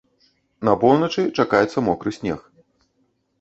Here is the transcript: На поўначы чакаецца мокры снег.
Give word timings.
На 0.69 0.71
поўначы 0.83 1.21
чакаецца 1.43 1.85
мокры 1.89 2.15
снег. 2.19 2.39